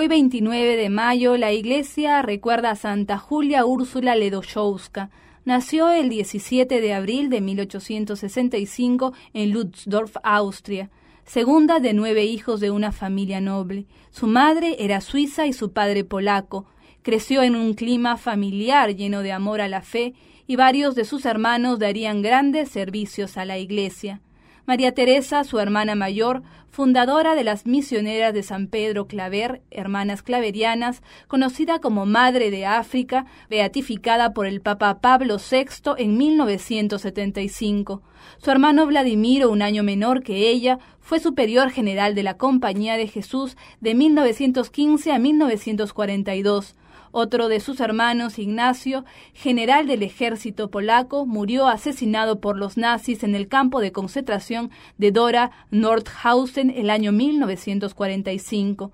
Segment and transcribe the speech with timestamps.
[0.00, 5.10] Hoy 29 de mayo, la iglesia recuerda a Santa Julia Úrsula Ledochowska.
[5.44, 10.88] Nació el 17 de abril de 1865 en Lutzdorf, Austria,
[11.26, 13.84] segunda de nueve hijos de una familia noble.
[14.10, 16.64] Su madre era suiza y su padre polaco.
[17.02, 20.14] Creció en un clima familiar lleno de amor a la fe
[20.46, 24.22] y varios de sus hermanos darían grandes servicios a la iglesia.
[24.66, 31.02] María Teresa, su hermana mayor, fundadora de las misioneras de San Pedro Claver, hermanas claverianas,
[31.26, 38.02] conocida como Madre de África, beatificada por el Papa Pablo VI en 1975.
[38.38, 43.08] Su hermano Vladimiro, un año menor que ella, fue superior general de la Compañía de
[43.08, 46.76] Jesús de 1915 a 1942.
[47.12, 53.34] Otro de sus hermanos, Ignacio, general del ejército polaco, murió asesinado por los nazis en
[53.34, 58.92] el campo de concentración de Dora Nordhausen el año 1945.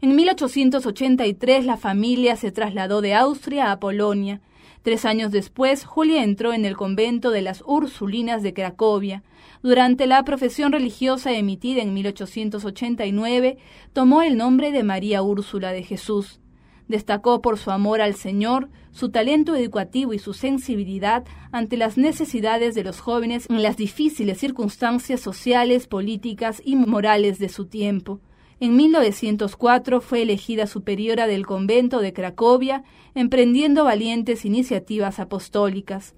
[0.00, 4.40] En 1883 la familia se trasladó de Austria a Polonia.
[4.82, 9.22] Tres años después, Julia entró en el convento de las Ursulinas de Cracovia.
[9.62, 13.58] Durante la profesión religiosa emitida en 1889,
[13.92, 16.40] tomó el nombre de María Úrsula de Jesús.
[16.88, 22.74] Destacó por su amor al Señor, su talento educativo y su sensibilidad ante las necesidades
[22.74, 28.20] de los jóvenes en las difíciles circunstancias sociales, políticas y morales de su tiempo.
[28.58, 32.84] En 1904 fue elegida superiora del convento de Cracovia,
[33.14, 36.14] emprendiendo valientes iniciativas apostólicas.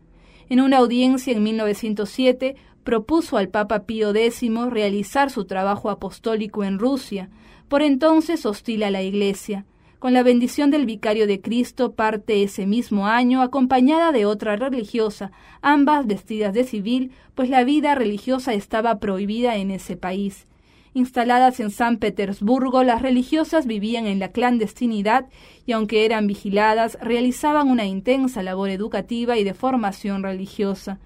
[0.48, 6.78] En una audiencia en 1907 propuso al Papa Pío X realizar su trabajo apostólico en
[6.78, 7.28] Rusia,
[7.69, 9.66] por entonces hostil a la Iglesia.
[9.98, 15.32] Con la bendición del vicario de Cristo parte ese mismo año acompañada de otra religiosa,
[15.60, 20.47] ambas vestidas de civil, pues la vida religiosa estaba prohibida en ese país.
[20.94, 25.26] Instaladas en San Petersburgo, las religiosas vivían en la clandestinidad
[25.66, 31.00] y aunque eran vigiladas, realizaban una intensa labor educativa y de formación religiosa.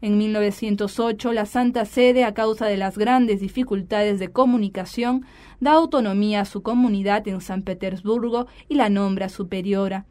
[0.00, 5.24] En 1908, la Santa Sede, a causa de las grandes dificultades de comunicación,
[5.58, 10.06] da autonomía a su comunidad en San Petersburgo y la nombra superiora.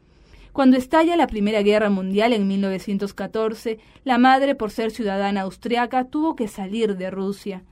[0.52, 6.36] Cuando estalla la Primera Guerra Mundial en 1914, la madre, por ser ciudadana austriaca, tuvo
[6.36, 7.62] que salir de Rusia.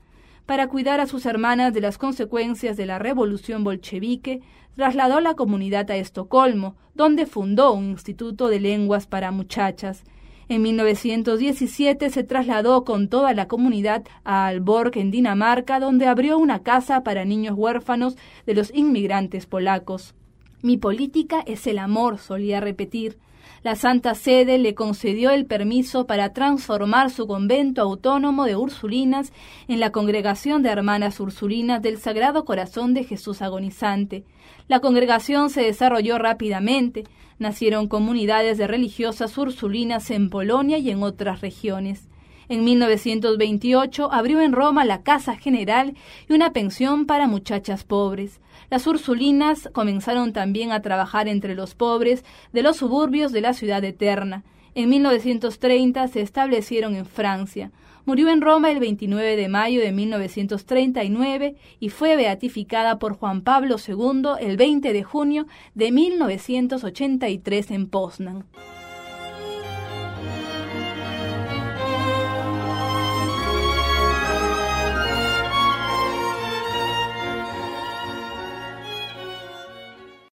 [0.47, 4.41] Para cuidar a sus hermanas de las consecuencias de la revolución bolchevique,
[4.75, 10.03] trasladó la comunidad a Estocolmo, donde fundó un instituto de lenguas para muchachas.
[10.49, 16.63] En 1917 se trasladó con toda la comunidad a Alborg, en Dinamarca, donde abrió una
[16.63, 18.15] casa para niños huérfanos
[18.45, 20.15] de los inmigrantes polacos.
[20.61, 23.17] Mi política es el amor, solía repetir.
[23.63, 29.33] La Santa Sede le concedió el permiso para transformar su convento autónomo de Ursulinas
[29.67, 34.23] en la Congregación de Hermanas Ursulinas del Sagrado Corazón de Jesús Agonizante.
[34.67, 37.03] La congregación se desarrolló rápidamente.
[37.39, 42.07] Nacieron comunidades de religiosas ursulinas en Polonia y en otras regiones.
[42.49, 45.95] En 1928 abrió en Roma la Casa General
[46.29, 48.39] y una pensión para muchachas pobres.
[48.69, 53.83] Las Ursulinas comenzaron también a trabajar entre los pobres de los suburbios de la ciudad
[53.83, 54.43] eterna.
[54.75, 57.71] En 1930 se establecieron en Francia.
[58.05, 63.75] Murió en Roma el 29 de mayo de 1939 y fue beatificada por Juan Pablo
[63.85, 68.45] II el 20 de junio de 1983 en Poznan.